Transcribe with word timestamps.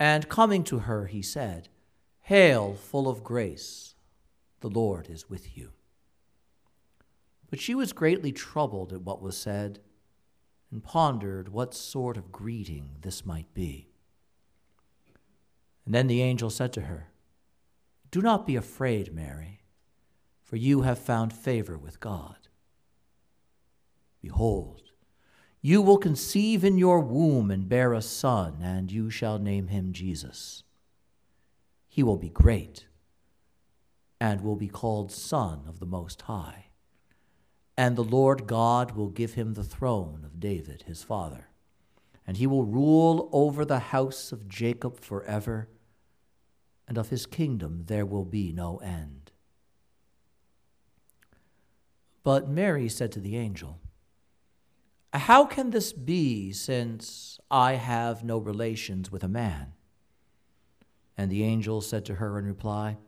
And 0.00 0.30
coming 0.30 0.64
to 0.64 0.80
her, 0.80 1.06
he 1.06 1.20
said, 1.20 1.68
Hail, 2.22 2.74
full 2.74 3.06
of 3.06 3.22
grace, 3.22 3.94
the 4.60 4.70
Lord 4.70 5.10
is 5.10 5.28
with 5.28 5.58
you. 5.58 5.72
But 7.50 7.60
she 7.60 7.74
was 7.74 7.92
greatly 7.92 8.32
troubled 8.32 8.94
at 8.94 9.02
what 9.02 9.20
was 9.20 9.36
said, 9.36 9.80
and 10.70 10.82
pondered 10.82 11.50
what 11.50 11.74
sort 11.74 12.16
of 12.16 12.32
greeting 12.32 12.96
this 13.02 13.26
might 13.26 13.52
be. 13.52 13.90
And 15.84 15.94
then 15.94 16.06
the 16.06 16.22
angel 16.22 16.48
said 16.48 16.72
to 16.74 16.82
her, 16.82 17.08
Do 18.10 18.22
not 18.22 18.46
be 18.46 18.56
afraid, 18.56 19.12
Mary, 19.12 19.64
for 20.42 20.56
you 20.56 20.82
have 20.82 20.98
found 20.98 21.34
favor 21.34 21.76
with 21.76 22.00
God. 22.00 22.48
Behold, 24.22 24.89
you 25.62 25.82
will 25.82 25.98
conceive 25.98 26.64
in 26.64 26.78
your 26.78 27.00
womb 27.00 27.50
and 27.50 27.68
bear 27.68 27.92
a 27.92 28.00
son, 28.00 28.58
and 28.62 28.90
you 28.90 29.10
shall 29.10 29.38
name 29.38 29.68
him 29.68 29.92
Jesus. 29.92 30.62
He 31.88 32.02
will 32.02 32.16
be 32.16 32.30
great 32.30 32.86
and 34.20 34.42
will 34.42 34.56
be 34.56 34.68
called 34.68 35.10
Son 35.10 35.62
of 35.66 35.80
the 35.80 35.86
Most 35.86 36.22
High. 36.22 36.66
And 37.76 37.96
the 37.96 38.04
Lord 38.04 38.46
God 38.46 38.92
will 38.92 39.08
give 39.08 39.34
him 39.34 39.54
the 39.54 39.64
throne 39.64 40.22
of 40.24 40.40
David 40.40 40.84
his 40.86 41.02
father, 41.02 41.48
and 42.26 42.36
he 42.36 42.46
will 42.46 42.64
rule 42.64 43.28
over 43.32 43.64
the 43.64 43.78
house 43.78 44.32
of 44.32 44.48
Jacob 44.48 45.00
forever, 45.00 45.68
and 46.86 46.98
of 46.98 47.08
his 47.08 47.26
kingdom 47.26 47.84
there 47.86 48.04
will 48.04 48.24
be 48.24 48.52
no 48.52 48.78
end. 48.78 49.32
But 52.22 52.48
Mary 52.48 52.88
said 52.88 53.12
to 53.12 53.20
the 53.20 53.36
angel, 53.36 53.78
how 55.12 55.44
can 55.44 55.70
this 55.70 55.92
be 55.92 56.52
since 56.52 57.40
I 57.50 57.74
have 57.74 58.22
no 58.22 58.38
relations 58.38 59.10
with 59.10 59.24
a 59.24 59.28
man? 59.28 59.72
And 61.16 61.30
the 61.30 61.42
angel 61.42 61.80
said 61.80 62.04
to 62.06 62.16
her 62.16 62.38
in 62.38 62.46
reply, 62.46 62.98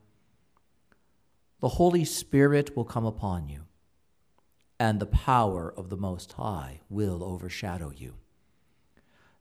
The 1.60 1.68
Holy 1.68 2.04
Spirit 2.04 2.76
will 2.76 2.84
come 2.84 3.06
upon 3.06 3.48
you, 3.48 3.62
and 4.80 4.98
the 4.98 5.06
power 5.06 5.72
of 5.76 5.88
the 5.88 5.96
Most 5.96 6.32
High 6.32 6.80
will 6.88 7.22
overshadow 7.22 7.92
you. 7.96 8.14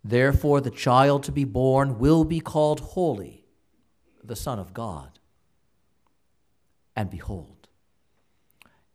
Therefore, 0.04 0.62
the 0.62 0.72
child 0.72 1.24
to 1.24 1.32
be 1.32 1.44
born 1.44 2.00
will 2.00 2.24
be 2.24 2.40
called 2.40 2.80
Holy, 2.80 3.46
the 4.24 4.36
Son 4.36 4.60
of 4.60 4.74
God. 4.74 5.20
And 6.96 7.10
behold, 7.10 7.61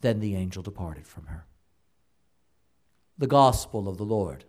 Then 0.00 0.20
the 0.20 0.34
angel 0.34 0.62
departed 0.62 1.06
from 1.06 1.26
her. 1.26 1.46
The 3.18 3.26
Gospel 3.26 3.88
of 3.88 3.98
the 3.98 4.04
Lord. 4.04 4.44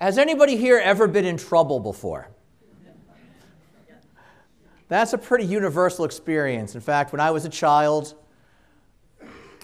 Has 0.00 0.18
anybody 0.18 0.56
here 0.56 0.78
ever 0.78 1.06
been 1.06 1.24
in 1.24 1.36
trouble 1.36 1.78
before? 1.78 2.28
That's 4.88 5.12
a 5.12 5.18
pretty 5.18 5.46
universal 5.46 6.04
experience. 6.04 6.74
In 6.74 6.80
fact, 6.80 7.12
when 7.12 7.20
I 7.20 7.30
was 7.30 7.44
a 7.44 7.48
child, 7.48 8.14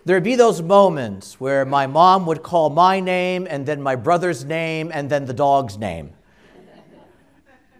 there'd 0.05 0.23
be 0.23 0.37
those 0.37 0.63
moments 0.63 1.39
where 1.41 1.67
my 1.67 1.87
mom 1.87 2.25
would 2.27 2.43
call 2.43 2.71
my 2.71 3.01
name 3.01 3.47
and 3.51 3.67
then 3.67 3.83
my 3.83 3.97
brother's 3.97 4.45
name 4.45 4.91
and 4.95 5.11
then 5.11 5.27
the 5.27 5.35
dog's 5.35 5.77
name. 5.77 6.15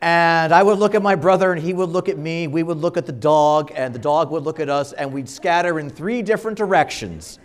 And 0.01 0.53
I 0.53 0.63
would 0.63 0.79
look 0.79 0.95
at 0.95 1.03
my 1.03 1.17
brother, 1.17 1.53
and 1.53 1.61
he 1.61 1.73
would 1.73 1.89
look 1.89 2.09
at 2.09 2.19
me. 2.19 2.47
We 2.47 2.63
would 2.63 2.79
look 2.79 2.97
at 2.97 3.07
the 3.07 3.13
dog, 3.13 3.73
and 3.75 3.95
the 3.95 3.99
dog 3.99 4.31
would 4.31 4.45
look 4.45 4.61
at 4.61 4.69
us, 4.69 4.93
and 4.93 5.13
we'd 5.13 5.29
scatter 5.29 5.81
in 5.81 5.91
three 5.91 6.23
different 6.23 6.57
directions 6.57 7.39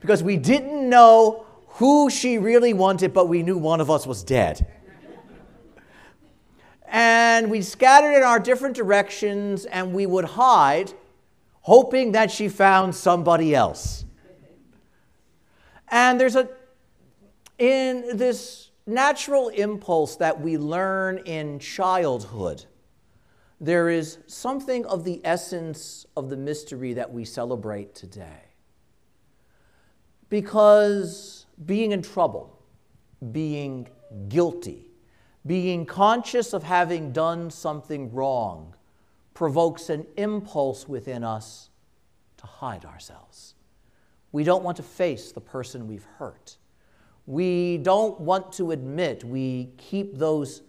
because 0.00 0.22
we 0.22 0.36
didn't 0.36 0.88
know 0.88 1.46
who 1.68 2.10
she 2.10 2.38
really 2.38 2.74
wanted, 2.74 3.12
but 3.12 3.28
we 3.28 3.42
knew 3.42 3.56
one 3.56 3.80
of 3.80 3.90
us 3.90 4.06
was 4.06 4.22
dead. 4.22 4.66
and 6.88 7.50
we 7.50 7.62
scattered 7.62 8.16
in 8.16 8.22
our 8.22 8.40
different 8.40 8.74
directions, 8.76 9.64
and 9.64 9.94
we 9.94 10.06
would 10.06 10.24
hide, 10.24 10.92
hoping 11.62 12.12
that 12.12 12.30
she 12.30 12.48
found 12.48 12.94
somebody 12.94 13.54
else. 13.54 14.04
And 15.88 16.20
there's 16.20 16.36
a, 16.36 16.48
in 17.58 18.16
this 18.16 18.70
natural 18.86 19.48
impulse 19.48 20.16
that 20.16 20.40
we 20.40 20.58
learn 20.58 21.18
in 21.18 21.58
childhood, 21.58 22.64
there 23.60 23.88
is 23.88 24.18
something 24.26 24.84
of 24.86 25.04
the 25.04 25.20
essence 25.24 26.06
of 26.16 26.28
the 26.28 26.36
mystery 26.36 26.92
that 26.94 27.12
we 27.12 27.24
celebrate 27.24 27.94
today. 27.94 28.42
Because 30.28 31.46
being 31.64 31.92
in 31.92 32.02
trouble, 32.02 32.58
being 33.32 33.88
guilty, 34.28 34.90
being 35.46 35.86
conscious 35.86 36.52
of 36.52 36.62
having 36.62 37.12
done 37.12 37.50
something 37.50 38.12
wrong 38.12 38.74
provokes 39.34 39.88
an 39.88 40.06
impulse 40.16 40.88
within 40.88 41.24
us 41.24 41.70
to 42.36 42.46
hide 42.46 42.84
ourselves. 42.84 43.54
We 44.32 44.44
don't 44.44 44.64
want 44.64 44.76
to 44.78 44.82
face 44.82 45.32
the 45.32 45.40
person 45.40 45.86
we've 45.86 46.06
hurt 46.18 46.56
we 47.26 47.78
don't 47.78 48.20
want 48.20 48.52
to 48.54 48.72
admit. 48.72 49.24
We 49.24 49.70
keep 49.78 50.18
those 50.18 50.62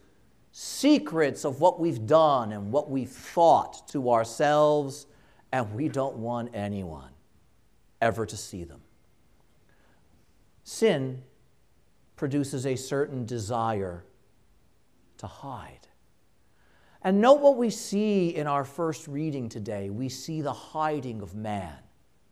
secrets 0.51 1.43
of 1.43 1.59
what 1.59 1.79
we've 1.79 2.05
done 2.05 2.53
and 2.53 2.71
what 2.71 2.89
we've 2.89 3.09
thought 3.09 3.87
to 3.89 4.09
ourselves, 4.11 5.07
and 5.51 5.73
we 5.73 5.89
don't 5.89 6.15
want 6.15 6.49
anyone 6.53 7.09
ever 8.01 8.25
to 8.25 8.37
see 8.37 8.63
them. 8.63 8.81
Sin 10.63 11.21
produces 12.15 12.65
a 12.65 12.75
certain 12.75 13.25
desire 13.25 14.05
to 15.17 15.27
hide. 15.27 15.87
And 17.01 17.21
note 17.21 17.41
what 17.41 17.57
we 17.57 17.69
see 17.69 18.29
in 18.29 18.47
our 18.47 18.63
first 18.63 19.07
reading 19.07 19.47
today. 19.49 19.89
We 19.89 20.09
see 20.09 20.41
the 20.41 20.53
hiding 20.53 21.21
of 21.21 21.35
man 21.35 21.77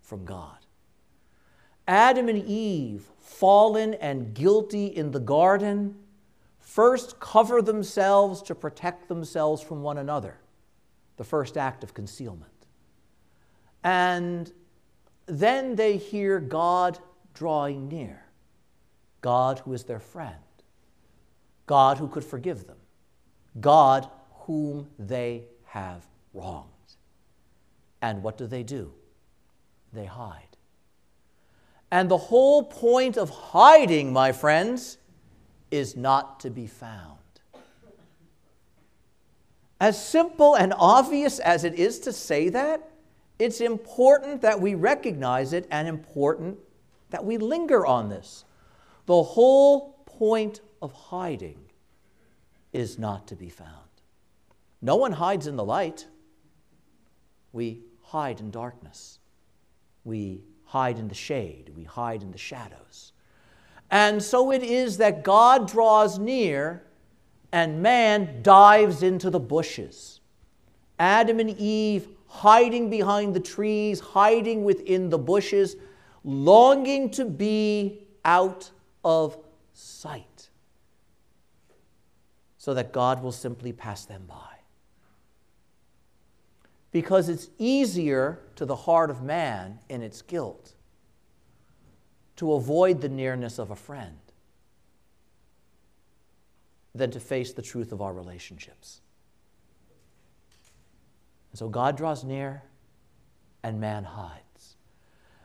from 0.01 0.25
God. 0.25 0.62
Adam 1.87 2.29
and 2.29 2.43
Eve, 2.45 3.03
fallen 3.19 3.93
and 3.95 4.33
guilty 4.33 4.87
in 4.87 5.11
the 5.11 5.19
garden, 5.19 5.95
first 6.59 7.19
cover 7.19 7.61
themselves 7.61 8.41
to 8.41 8.55
protect 8.55 9.07
themselves 9.07 9.61
from 9.61 9.81
one 9.81 9.97
another, 9.97 10.39
the 11.17 11.23
first 11.23 11.57
act 11.57 11.83
of 11.83 11.93
concealment. 11.93 12.51
And 13.83 14.51
then 15.25 15.75
they 15.75 15.97
hear 15.97 16.39
God 16.39 16.99
drawing 17.33 17.89
near, 17.89 18.25
God 19.21 19.59
who 19.59 19.73
is 19.73 19.83
their 19.83 19.99
friend, 19.99 20.35
God 21.65 21.97
who 21.97 22.07
could 22.07 22.23
forgive 22.23 22.65
them, 22.65 22.77
God 23.59 24.09
whom 24.45 24.87
they 24.97 25.43
have 25.65 26.05
wronged. 26.33 26.69
And 28.01 28.23
what 28.23 28.37
do 28.37 28.47
they 28.47 28.63
do? 28.63 28.93
They 29.91 30.05
hide. 30.05 30.52
And 31.93 32.09
the 32.09 32.17
whole 32.17 32.63
point 32.63 33.17
of 33.17 33.29
hiding, 33.29 34.11
my 34.11 34.31
friends, 34.31 34.97
is 35.69 35.95
not 35.95 36.39
to 36.39 36.49
be 36.49 36.65
found. 36.65 37.19
As 39.79 40.03
simple 40.03 40.55
and 40.55 40.73
obvious 40.75 41.37
as 41.37 41.63
it 41.63 41.75
is 41.75 41.99
to 41.99 42.11
say 42.11 42.49
that, 42.49 42.89
it's 43.37 43.61
important 43.61 44.41
that 44.41 44.59
we 44.59 44.73
recognize 44.73 45.53
it 45.53 45.67
and 45.69 45.87
important 45.87 46.57
that 47.11 47.23
we 47.23 47.37
linger 47.37 47.85
on 47.85 48.09
this. 48.09 48.43
The 49.05 49.21
whole 49.21 49.99
point 50.07 50.61
of 50.81 50.93
hiding 50.93 51.59
is 52.71 52.97
not 52.97 53.27
to 53.27 53.35
be 53.35 53.49
found. 53.49 53.69
No 54.81 54.95
one 54.95 55.11
hides 55.11 55.45
in 55.45 55.57
the 55.57 55.63
light. 55.63 56.07
We 57.51 57.83
hide 58.01 58.39
in 58.39 58.49
darkness. 58.49 59.19
We 60.03 60.41
hide 60.73 60.97
in 60.97 61.07
the 61.07 61.13
shade. 61.13 61.71
We 61.77 61.83
hide 61.83 62.23
in 62.23 62.31
the 62.31 62.37
shadows. 62.39 63.13
And 63.91 64.23
so 64.23 64.51
it 64.51 64.63
is 64.63 64.97
that 64.97 65.23
God 65.23 65.67
draws 65.67 66.17
near 66.17 66.81
and 67.51 67.83
man 67.83 68.41
dives 68.41 69.03
into 69.03 69.29
the 69.29 69.39
bushes. 69.39 70.19
Adam 70.97 71.39
and 71.39 71.51
Eve 71.59 72.07
hiding 72.25 72.89
behind 72.89 73.35
the 73.35 73.39
trees, 73.39 73.99
hiding 73.99 74.63
within 74.63 75.11
the 75.11 75.19
bushes, 75.19 75.75
longing 76.23 77.11
to 77.11 77.25
be 77.25 78.07
out 78.25 78.71
of 79.05 79.37
sight 79.73 80.49
so 82.57 82.73
that 82.73 82.91
God 82.91 83.21
will 83.21 83.31
simply 83.31 83.73
pass 83.73 84.05
them 84.05 84.23
by. 84.27 84.52
Because 86.93 87.27
it's 87.27 87.49
easier 87.57 88.39
to 88.55 88.65
the 88.65 88.75
heart 88.75 89.09
of 89.09 89.21
man 89.21 89.79
in 89.89 90.01
its 90.01 90.21
guilt 90.21 90.75
to 92.37 92.53
avoid 92.53 93.01
the 93.01 93.09
nearness 93.09 93.59
of 93.59 93.71
a 93.71 93.75
friend 93.75 94.17
than 96.95 97.11
to 97.11 97.19
face 97.19 97.51
the 97.51 97.61
truth 97.61 97.91
of 97.91 98.01
our 98.01 98.13
relationships. 98.13 99.01
And 101.51 101.59
so 101.59 101.67
God 101.67 101.97
draws 101.97 102.23
near 102.23 102.63
and 103.63 103.81
man 103.81 104.03
hides. 104.03 104.75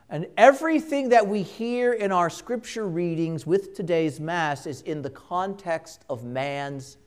And 0.09 0.27
everything 0.37 1.09
that 1.09 1.27
we 1.27 1.43
hear 1.43 1.93
in 1.93 2.11
our 2.11 2.29
scripture 2.29 2.87
readings 2.87 3.45
with 3.45 3.75
today's 3.75 4.19
Mass 4.19 4.65
is 4.65 4.81
in 4.81 5.01
the 5.01 5.09
context 5.09 6.03
of 6.09 6.23
man's 6.23 6.97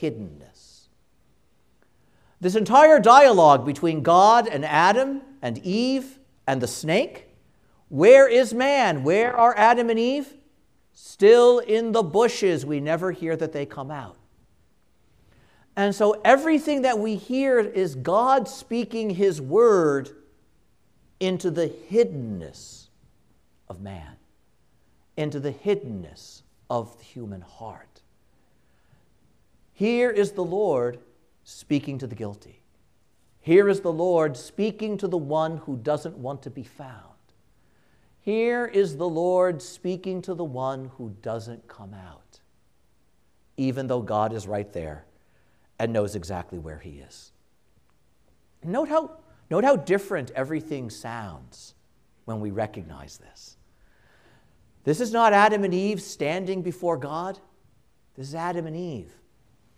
hiddenness. 0.00 0.79
This 2.40 2.54
entire 2.54 2.98
dialogue 2.98 3.66
between 3.66 4.02
God 4.02 4.48
and 4.48 4.64
Adam 4.64 5.22
and 5.42 5.58
Eve 5.58 6.18
and 6.46 6.60
the 6.60 6.66
snake 6.66 7.30
where 7.90 8.28
is 8.28 8.54
man? 8.54 9.02
Where 9.02 9.36
are 9.36 9.52
Adam 9.58 9.90
and 9.90 9.98
Eve? 9.98 10.32
Still 10.92 11.58
in 11.58 11.90
the 11.90 12.04
bushes. 12.04 12.64
We 12.64 12.78
never 12.78 13.10
hear 13.10 13.36
that 13.36 13.52
they 13.52 13.66
come 13.66 13.90
out. 13.90 14.16
And 15.76 15.92
so 15.92 16.20
everything 16.24 16.82
that 16.82 17.00
we 17.00 17.16
hear 17.16 17.58
is 17.58 17.96
God 17.96 18.48
speaking 18.48 19.10
His 19.10 19.40
word 19.40 20.10
into 21.18 21.50
the 21.50 21.68
hiddenness 21.68 22.86
of 23.68 23.80
man, 23.80 24.16
into 25.16 25.40
the 25.40 25.52
hiddenness 25.52 26.42
of 26.70 26.96
the 26.96 27.04
human 27.04 27.40
heart. 27.40 28.02
Here 29.72 30.10
is 30.10 30.32
the 30.32 30.44
Lord 30.44 31.00
speaking 31.50 31.98
to 31.98 32.06
the 32.06 32.14
guilty. 32.14 32.62
Here 33.40 33.68
is 33.68 33.80
the 33.80 33.92
Lord 33.92 34.36
speaking 34.36 34.96
to 34.98 35.08
the 35.08 35.18
one 35.18 35.58
who 35.58 35.76
doesn't 35.76 36.16
want 36.16 36.42
to 36.42 36.50
be 36.50 36.62
found. 36.62 37.04
Here 38.20 38.66
is 38.66 38.96
the 38.96 39.08
Lord 39.08 39.60
speaking 39.60 40.22
to 40.22 40.34
the 40.34 40.44
one 40.44 40.90
who 40.96 41.16
doesn't 41.22 41.66
come 41.66 41.94
out, 41.94 42.40
even 43.56 43.86
though 43.86 44.02
God 44.02 44.32
is 44.32 44.46
right 44.46 44.70
there 44.72 45.06
and 45.78 45.92
knows 45.92 46.14
exactly 46.14 46.58
where 46.58 46.78
he 46.78 46.98
is. 46.98 47.32
Note 48.62 48.88
how, 48.88 49.18
note 49.50 49.64
how 49.64 49.76
different 49.76 50.30
everything 50.36 50.90
sounds 50.90 51.74
when 52.26 52.40
we 52.40 52.50
recognize 52.50 53.16
this. 53.18 53.56
This 54.84 55.00
is 55.00 55.12
not 55.12 55.32
Adam 55.32 55.64
and 55.64 55.74
Eve 55.74 56.00
standing 56.00 56.62
before 56.62 56.96
God. 56.96 57.38
This 58.14 58.28
is 58.28 58.34
Adam 58.34 58.66
and 58.66 58.76
Eve 58.76 59.12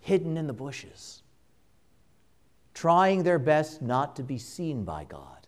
hidden 0.03 0.35
in 0.35 0.47
the 0.47 0.53
bushes, 0.53 1.22
trying 2.73 3.23
their 3.23 3.39
best 3.39 3.81
not 3.81 4.15
to 4.15 4.23
be 4.23 4.37
seen 4.37 4.83
by 4.83 5.03
God 5.03 5.47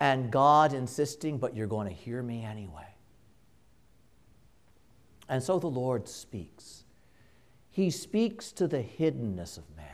and 0.00 0.30
God 0.30 0.72
insisting, 0.72 1.38
but 1.38 1.56
you're 1.56 1.66
going 1.66 1.88
to 1.88 1.94
hear 1.94 2.22
me 2.22 2.44
anyway. 2.44 2.86
And 5.28 5.42
so 5.42 5.58
the 5.58 5.66
Lord 5.66 6.08
speaks. 6.08 6.84
He 7.70 7.90
speaks 7.90 8.52
to 8.52 8.68
the 8.68 8.82
hiddenness 8.82 9.58
of 9.58 9.64
man. 9.76 9.86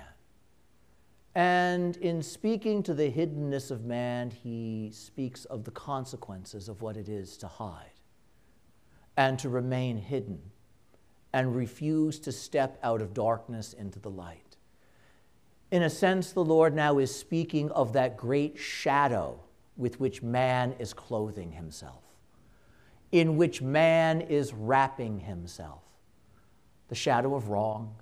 And 1.34 1.96
in 1.98 2.22
speaking 2.22 2.82
to 2.82 2.94
the 2.94 3.10
hiddenness 3.10 3.70
of 3.70 3.84
man, 3.84 4.30
he 4.30 4.90
speaks 4.92 5.44
of 5.44 5.64
the 5.64 5.70
consequences 5.70 6.68
of 6.68 6.82
what 6.82 6.96
it 6.96 7.08
is 7.08 7.36
to 7.38 7.46
hide 7.46 8.00
and 9.16 9.38
to 9.38 9.48
remain 9.48 9.96
hidden 9.96 10.40
and 11.32 11.54
refuse 11.54 12.18
to 12.18 12.32
step 12.32 12.78
out 12.82 13.00
of 13.00 13.14
darkness 13.14 13.72
into 13.72 14.00
the 14.00 14.10
light. 14.10 14.49
In 15.70 15.82
a 15.82 15.90
sense, 15.90 16.32
the 16.32 16.44
Lord 16.44 16.74
now 16.74 16.98
is 16.98 17.14
speaking 17.14 17.70
of 17.70 17.92
that 17.92 18.16
great 18.16 18.58
shadow 18.58 19.38
with 19.76 20.00
which 20.00 20.22
man 20.22 20.74
is 20.78 20.92
clothing 20.92 21.52
himself, 21.52 22.02
in 23.12 23.36
which 23.36 23.62
man 23.62 24.20
is 24.20 24.52
wrapping 24.52 25.20
himself. 25.20 25.82
The 26.88 26.94
shadow 26.96 27.36
of 27.36 27.48
wrong, 27.48 27.94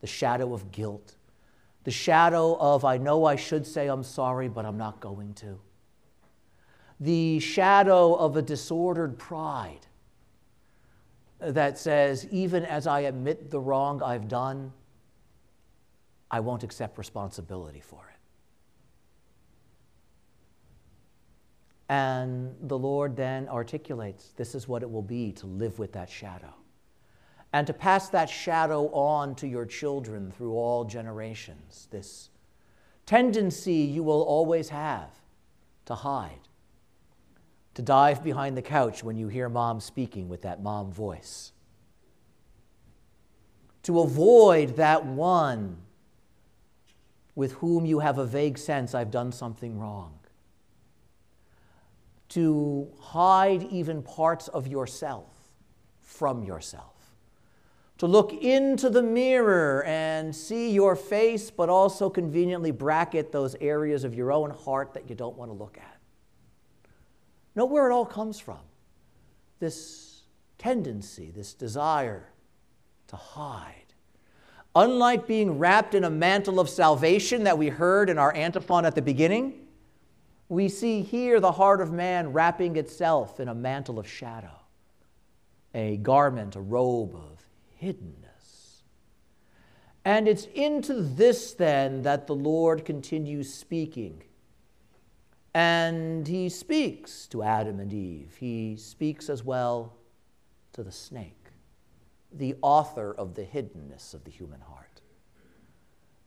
the 0.00 0.06
shadow 0.06 0.52
of 0.52 0.70
guilt, 0.70 1.16
the 1.84 1.90
shadow 1.90 2.56
of, 2.58 2.84
I 2.84 2.98
know 2.98 3.24
I 3.24 3.36
should 3.36 3.66
say 3.66 3.88
I'm 3.88 4.02
sorry, 4.02 4.48
but 4.48 4.66
I'm 4.66 4.78
not 4.78 5.00
going 5.00 5.32
to. 5.34 5.58
The 7.00 7.40
shadow 7.40 8.14
of 8.14 8.36
a 8.36 8.42
disordered 8.42 9.18
pride 9.18 9.86
that 11.40 11.78
says, 11.78 12.26
even 12.30 12.64
as 12.64 12.86
I 12.86 13.00
admit 13.00 13.50
the 13.50 13.60
wrong 13.60 14.02
I've 14.02 14.28
done, 14.28 14.72
I 16.34 16.40
won't 16.40 16.64
accept 16.64 16.98
responsibility 16.98 17.78
for 17.78 18.10
it. 18.12 18.18
And 21.88 22.56
the 22.60 22.76
Lord 22.76 23.14
then 23.14 23.48
articulates 23.48 24.32
this 24.36 24.56
is 24.56 24.66
what 24.66 24.82
it 24.82 24.90
will 24.90 25.00
be 25.00 25.30
to 25.30 25.46
live 25.46 25.78
with 25.78 25.92
that 25.92 26.10
shadow. 26.10 26.52
And 27.52 27.68
to 27.68 27.72
pass 27.72 28.08
that 28.08 28.28
shadow 28.28 28.88
on 28.88 29.36
to 29.36 29.46
your 29.46 29.64
children 29.64 30.32
through 30.32 30.54
all 30.54 30.84
generations. 30.84 31.86
This 31.92 32.30
tendency 33.06 33.72
you 33.72 34.02
will 34.02 34.22
always 34.22 34.70
have 34.70 35.10
to 35.84 35.94
hide, 35.94 36.48
to 37.74 37.82
dive 37.82 38.24
behind 38.24 38.56
the 38.56 38.62
couch 38.62 39.04
when 39.04 39.16
you 39.16 39.28
hear 39.28 39.48
mom 39.48 39.78
speaking 39.78 40.28
with 40.28 40.42
that 40.42 40.60
mom 40.60 40.90
voice, 40.90 41.52
to 43.84 44.00
avoid 44.00 44.74
that 44.74 45.06
one 45.06 45.83
with 47.34 47.52
whom 47.54 47.84
you 47.84 48.00
have 48.00 48.18
a 48.18 48.26
vague 48.26 48.58
sense 48.58 48.94
I've 48.94 49.10
done 49.10 49.32
something 49.32 49.78
wrong 49.78 50.18
to 52.30 52.88
hide 52.98 53.62
even 53.70 54.02
parts 54.02 54.48
of 54.48 54.66
yourself 54.66 55.30
from 56.00 56.42
yourself. 56.42 56.94
To 57.98 58.08
look 58.08 58.32
into 58.32 58.90
the 58.90 59.04
mirror 59.04 59.84
and 59.84 60.34
see 60.34 60.72
your 60.72 60.96
face, 60.96 61.50
but 61.52 61.68
also 61.68 62.10
conveniently 62.10 62.72
bracket 62.72 63.30
those 63.30 63.54
areas 63.60 64.02
of 64.02 64.14
your 64.14 64.32
own 64.32 64.50
heart 64.50 64.94
that 64.94 65.08
you 65.08 65.14
don't 65.14 65.36
want 65.36 65.50
to 65.50 65.54
look 65.54 65.78
at. 65.78 65.98
Know 67.54 67.66
where 67.66 67.88
it 67.88 67.94
all 67.94 68.06
comes 68.06 68.40
from. 68.40 68.58
This 69.60 70.22
tendency, 70.58 71.30
this 71.30 71.54
desire 71.54 72.32
to 73.06 73.16
hide. 73.16 73.83
Unlike 74.76 75.26
being 75.26 75.58
wrapped 75.58 75.94
in 75.94 76.04
a 76.04 76.10
mantle 76.10 76.58
of 76.58 76.68
salvation 76.68 77.44
that 77.44 77.58
we 77.58 77.68
heard 77.68 78.10
in 78.10 78.18
our 78.18 78.34
antiphon 78.34 78.84
at 78.84 78.94
the 78.94 79.02
beginning, 79.02 79.54
we 80.48 80.68
see 80.68 81.02
here 81.02 81.40
the 81.40 81.52
heart 81.52 81.80
of 81.80 81.92
man 81.92 82.32
wrapping 82.32 82.76
itself 82.76 83.40
in 83.40 83.48
a 83.48 83.54
mantle 83.54 83.98
of 83.98 84.08
shadow, 84.08 84.60
a 85.74 85.96
garment, 85.98 86.56
a 86.56 86.60
robe 86.60 87.14
of 87.14 87.46
hiddenness. 87.80 88.82
And 90.04 90.28
it's 90.28 90.46
into 90.54 90.94
this 90.94 91.54
then 91.54 92.02
that 92.02 92.26
the 92.26 92.34
Lord 92.34 92.84
continues 92.84 93.52
speaking. 93.52 94.22
And 95.54 96.26
he 96.26 96.48
speaks 96.48 97.26
to 97.28 97.42
Adam 97.42 97.78
and 97.78 97.92
Eve. 97.92 98.36
He 98.38 98.76
speaks 98.76 99.30
as 99.30 99.44
well 99.44 99.94
to 100.72 100.82
the 100.82 100.92
snake, 100.92 101.43
the 102.38 102.56
author 102.62 103.12
of 103.12 103.34
the 103.34 103.42
hiddenness 103.42 104.14
of 104.14 104.24
the 104.24 104.30
human 104.30 104.60
heart. 104.60 105.00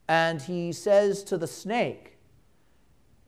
And 0.08 0.40
he 0.40 0.72
says 0.72 1.22
to 1.24 1.36
the 1.36 1.46
snake, 1.46 2.18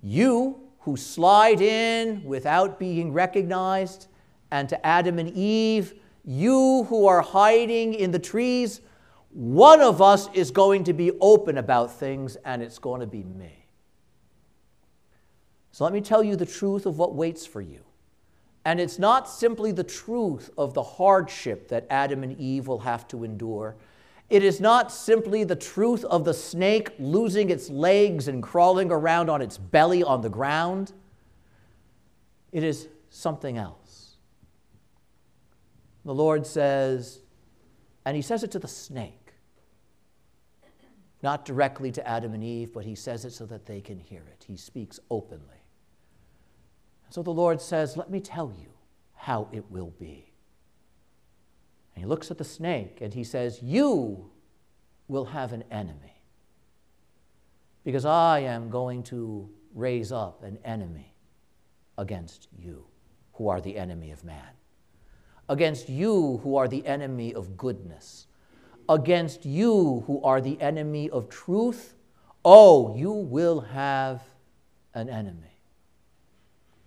You 0.03 0.61
who 0.81 0.97
slide 0.97 1.61
in 1.61 2.25
without 2.25 2.79
being 2.79 3.13
recognized, 3.13 4.07
and 4.51 4.69
to 4.69 4.87
Adam 4.87 5.19
and 5.19 5.31
Eve, 5.37 5.95
you 6.25 6.85
who 6.89 7.07
are 7.07 7.21
hiding 7.21 7.95
in 7.95 8.11
the 8.11 8.19
trees, 8.19 8.81
one 9.31 9.81
of 9.81 10.03
us 10.03 10.29
is 10.35 10.51
going 10.51 10.85
to 10.85 10.93
be 10.93 11.13
open 11.21 11.59
about 11.59 11.93
things, 11.93 12.37
and 12.45 12.63
it's 12.63 12.79
going 12.79 13.01
to 13.01 13.07
be 13.07 13.23
me. 13.23 13.67
So 15.71 15.85
let 15.85 15.93
me 15.93 16.01
tell 16.01 16.25
you 16.25 16.35
the 16.35 16.47
truth 16.47 16.87
of 16.87 16.99
what 16.99 17.15
waits 17.15 17.47
for 17.47 17.61
you. 17.61 17.85
And 18.65 18.79
it's 18.79 18.99
not 18.99 19.29
simply 19.29 19.73
the 19.73 19.85
truth 19.85 20.51
of 20.59 20.75
the 20.75 20.83
hardship 20.83 21.69
that 21.69 21.87
Adam 21.89 22.23
and 22.23 22.39
Eve 22.39 22.67
will 22.67 22.81
have 22.81 23.09
to 23.09 23.25
endure. 23.25 23.77
It 24.29 24.45
is 24.45 24.61
not 24.61 24.93
simply 24.93 25.45
the 25.45 25.57
truth 25.57 26.05
of 26.05 26.25
the 26.25 26.35
snake 26.35 26.91
losing 26.99 27.51
its 27.51 27.71
legs 27.71 28.29
and 28.29 28.43
crawling 28.43 28.93
around 28.93 29.29
on 29.31 29.43
its 29.43 29.59
belly 29.59 30.05
on 30.05 30.21
the 30.21 30.29
ground. 30.29 30.93
It 32.53 32.63
is 32.63 32.89
something 33.09 33.57
else. 33.57 34.17
The 36.05 36.15
Lord 36.15 36.47
says, 36.47 37.21
and 38.05 38.15
He 38.15 38.23
says 38.23 38.43
it 38.43 38.51
to 38.53 38.59
the 38.59 38.69
snake, 38.69 39.33
not 41.23 41.45
directly 41.45 41.91
to 41.93 42.07
Adam 42.07 42.35
and 42.35 42.45
Eve, 42.45 42.73
but 42.73 42.85
He 42.85 42.95
says 42.95 43.25
it 43.25 43.33
so 43.33 43.47
that 43.47 43.67
they 43.67 43.81
can 43.81 43.99
hear 43.99 44.23
it. 44.31 44.45
He 44.47 44.57
speaks 44.57 45.01
openly. 45.11 45.60
So 47.11 47.25
the 47.25 47.33
Lord 47.33 47.61
says, 47.61 47.97
Let 47.97 48.09
me 48.11 48.21
tell 48.21 48.55
you 48.59 48.71
how 49.15 49.49
it 49.53 49.71
will 49.71 49.93
be. 49.99 50.33
And 51.95 52.05
he 52.05 52.09
looks 52.09 52.31
at 52.31 52.39
the 52.39 52.45
snake 52.45 52.99
and 53.01 53.13
he 53.13 53.25
says, 53.25 53.61
You 53.63 54.31
will 55.09 55.27
have 55.27 55.53
an 55.53 55.65
enemy. 55.71 56.23
Because 57.85 58.05
I 58.05 58.41
am 58.41 58.71
going 58.71 59.03
to 59.05 59.49
raise 59.75 60.13
up 60.13 60.45
an 60.45 60.59
enemy 60.65 61.15
against 61.99 62.49
you, 62.57 62.85
who 63.35 63.49
are 63.49 63.61
the 63.61 63.77
enemy 63.77 64.13
of 64.13 64.23
man, 64.23 64.55
against 65.49 65.89
you, 65.89 66.41
who 66.45 66.57
are 66.57 66.69
the 66.69 66.87
enemy 66.87 67.35
of 67.35 67.57
goodness, 67.57 68.27
against 68.89 69.45
you, 69.45 70.05
who 70.07 70.23
are 70.23 70.41
the 70.41 70.61
enemy 70.61 71.11
of 71.11 71.29
truth. 71.29 71.95
Oh, 72.45 72.97
you 72.97 73.13
will 73.13 73.61
have 73.61 74.23
an 74.95 75.09
enemy 75.09 75.50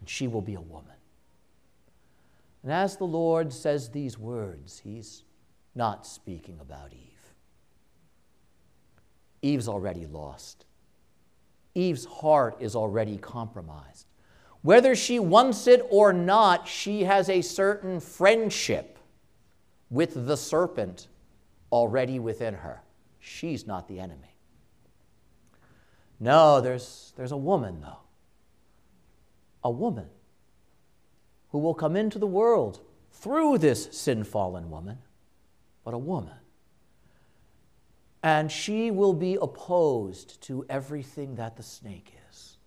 and 0.04 0.10
she 0.10 0.28
will 0.28 0.42
be 0.42 0.56
a 0.56 0.60
woman. 0.60 0.98
And 2.62 2.74
as 2.74 2.98
the 2.98 3.06
Lord 3.06 3.54
says 3.54 3.88
these 3.88 4.20
words, 4.20 4.82
he's 4.84 5.24
not 5.76 6.06
speaking 6.06 6.60
about 6.60 6.92
Eve. 6.92 7.34
Eve's 9.42 9.70
already 9.70 10.06
lost. 10.06 10.66
Eve's 11.74 12.04
heart 12.04 12.58
is 12.60 12.76
already 12.76 13.18
compromised. 13.18 14.08
Whether 14.62 14.94
she 14.94 15.20
wants 15.20 15.68
it 15.68 15.82
or 15.90 16.12
not, 16.12 16.68
she 16.68 17.06
has 17.06 17.30
a 17.30 17.42
certain 17.42 18.02
friendship 18.02 19.00
with 19.90 20.28
the 20.28 20.36
serpent 20.36 21.08
already 21.72 22.20
within 22.20 22.56
her. 22.56 22.82
She's 23.22 23.66
not 23.66 23.88
the 23.88 24.02
enemy. 24.02 24.36
No, 26.20 26.60
there's, 26.60 27.14
there's 27.16 27.32
a 27.32 27.38
woman, 27.38 27.80
though 27.80 28.03
a 29.64 29.72
woman 29.72 30.08
who 31.50 31.60
will 31.60 31.74
come 31.74 31.96
into 31.96 32.20
the 32.20 32.28
world 32.28 32.80
through 33.12 33.58
this 33.60 33.90
sin 33.92 34.24
fallen 34.24 34.70
woman, 34.70 34.98
but 35.84 35.94
a 35.94 35.98
woman. 35.98 36.34
And 38.22 38.52
she 38.52 38.90
will 38.90 39.14
be 39.14 39.38
opposed 39.42 40.42
to 40.44 40.66
everything 40.70 41.36
that 41.36 41.58
the 41.58 41.64
snake 41.64 42.14
is. 42.30 42.58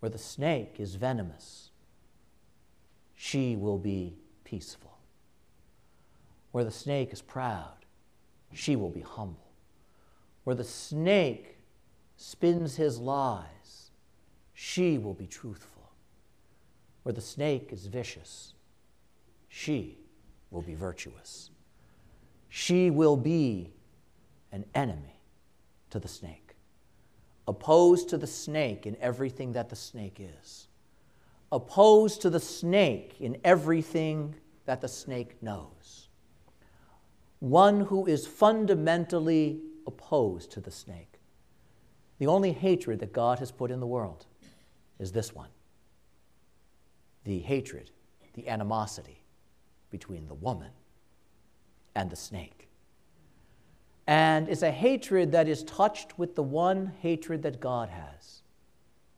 Where 0.00 0.10
the 0.10 0.18
snake 0.18 0.76
is 0.78 0.96
venomous, 0.96 1.70
she 3.14 3.56
will 3.56 3.78
be 3.78 4.16
peaceful. 4.44 4.98
Where 6.52 6.64
the 6.64 6.70
snake 6.70 7.12
is 7.12 7.22
proud, 7.22 7.86
she 8.52 8.76
will 8.76 8.90
be 8.90 9.02
humble. 9.02 9.52
Where 10.44 10.56
the 10.56 10.64
snake 10.64 11.58
spins 12.16 12.76
his 12.76 12.98
lies, 12.98 13.79
she 14.62 14.98
will 14.98 15.14
be 15.14 15.26
truthful. 15.26 15.90
Where 17.02 17.14
the 17.14 17.22
snake 17.22 17.72
is 17.72 17.86
vicious, 17.86 18.52
she 19.48 19.96
will 20.50 20.60
be 20.60 20.74
virtuous. 20.74 21.48
She 22.50 22.90
will 22.90 23.16
be 23.16 23.72
an 24.52 24.66
enemy 24.74 25.18
to 25.88 25.98
the 25.98 26.08
snake, 26.08 26.56
opposed 27.48 28.10
to 28.10 28.18
the 28.18 28.26
snake 28.26 28.84
in 28.84 28.98
everything 29.00 29.52
that 29.54 29.70
the 29.70 29.76
snake 29.76 30.20
is, 30.20 30.68
opposed 31.50 32.20
to 32.20 32.28
the 32.28 32.38
snake 32.38 33.14
in 33.18 33.38
everything 33.42 34.34
that 34.66 34.82
the 34.82 34.88
snake 34.88 35.42
knows. 35.42 36.08
One 37.38 37.80
who 37.80 38.04
is 38.04 38.26
fundamentally 38.26 39.62
opposed 39.86 40.52
to 40.52 40.60
the 40.60 40.70
snake. 40.70 41.18
The 42.18 42.26
only 42.26 42.52
hatred 42.52 43.00
that 43.00 43.14
God 43.14 43.38
has 43.38 43.50
put 43.50 43.70
in 43.70 43.80
the 43.80 43.86
world 43.86 44.26
is 45.00 45.10
this 45.10 45.34
one 45.34 45.48
the 47.24 47.40
hatred, 47.40 47.90
the 48.34 48.48
animosity 48.48 49.22
between 49.90 50.26
the 50.28 50.34
woman 50.34 50.70
and 51.94 52.08
the 52.08 52.16
snake. 52.16 52.68
And 54.06 54.48
it's 54.48 54.62
a 54.62 54.70
hatred 54.70 55.32
that 55.32 55.48
is 55.48 55.62
touched 55.64 56.18
with 56.18 56.34
the 56.34 56.42
one 56.42 56.92
hatred 57.00 57.42
that 57.42 57.60
God 57.60 57.88
has 57.88 58.42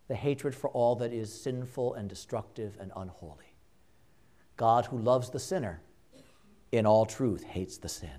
the 0.08 0.16
hatred 0.16 0.54
for 0.54 0.68
all 0.70 0.96
that 0.96 1.12
is 1.12 1.32
sinful 1.32 1.94
and 1.94 2.08
destructive 2.08 2.76
and 2.78 2.92
unholy. 2.96 3.54
God, 4.58 4.84
who 4.86 4.98
loves 4.98 5.30
the 5.30 5.38
sinner, 5.38 5.80
in 6.70 6.84
all 6.84 7.06
truth 7.06 7.44
hates 7.44 7.78
the 7.78 7.88
sin. 7.88 8.10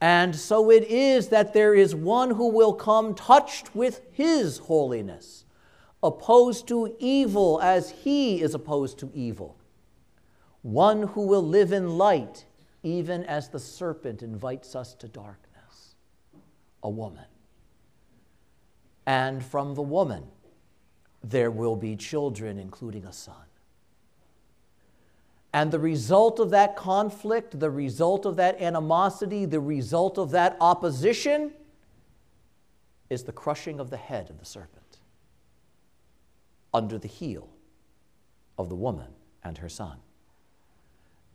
And 0.00 0.34
so 0.36 0.70
it 0.70 0.84
is 0.84 1.28
that 1.28 1.52
there 1.52 1.74
is 1.74 1.94
one 1.94 2.30
who 2.30 2.48
will 2.48 2.72
come 2.72 3.14
touched 3.14 3.74
with 3.74 4.00
his 4.12 4.58
holiness 4.58 5.45
opposed 6.06 6.68
to 6.68 6.94
evil 7.00 7.60
as 7.60 7.90
he 7.90 8.40
is 8.40 8.54
opposed 8.54 8.98
to 9.00 9.10
evil. 9.12 9.56
One 10.62 11.02
who 11.02 11.26
will 11.26 11.42
live 11.42 11.72
in 11.72 11.98
light, 11.98 12.46
even 12.82 13.24
as 13.24 13.48
the 13.48 13.58
serpent 13.58 14.22
invites 14.22 14.76
us 14.76 14.94
to 14.94 15.08
darkness. 15.08 15.96
A 16.82 16.88
woman. 16.88 17.24
And 19.06 19.44
from 19.44 19.74
the 19.74 19.82
woman, 19.82 20.24
there 21.22 21.50
will 21.50 21.76
be 21.76 21.96
children, 21.96 22.58
including 22.58 23.04
a 23.04 23.12
son. 23.12 23.34
And 25.52 25.72
the 25.72 25.78
result 25.78 26.38
of 26.38 26.50
that 26.50 26.76
conflict, 26.76 27.58
the 27.58 27.70
result 27.70 28.26
of 28.26 28.36
that 28.36 28.60
animosity, 28.60 29.44
the 29.44 29.60
result 29.60 30.18
of 30.18 30.30
that 30.32 30.56
opposition 30.60 31.52
is 33.08 33.24
the 33.24 33.32
crushing 33.32 33.80
of 33.80 33.90
the 33.90 33.96
head 33.96 34.30
of 34.30 34.38
the 34.38 34.44
serpent 34.44 34.85
under 36.72 36.98
the 36.98 37.08
heel 37.08 37.48
of 38.58 38.68
the 38.68 38.74
woman 38.74 39.08
and 39.42 39.58
her 39.58 39.68
son. 39.68 39.98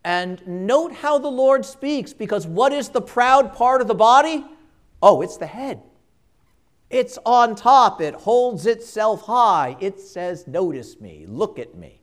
And 0.04 0.46
note 0.48 0.94
how 0.94 1.20
the 1.20 1.30
Lord 1.30 1.66
speaks, 1.66 2.14
because 2.14 2.48
what 2.48 2.74
is 2.74 2.90
the 2.90 3.02
proud 3.02 3.54
part 3.54 3.82
of 3.82 3.88
the 3.88 3.96
body? 3.96 4.44
Oh, 5.02 5.22
it's 5.22 5.38
the 5.38 5.48
head. 5.48 5.82
It's 6.90 7.18
on 7.26 7.56
top, 7.56 8.02
it 8.02 8.14
holds 8.14 8.66
itself 8.66 9.22
high. 9.22 9.78
It 9.80 10.00
says, 10.00 10.46
Notice 10.48 11.00
me, 11.00 11.26
look 11.28 11.58
at 11.58 11.76
me. 11.76 12.02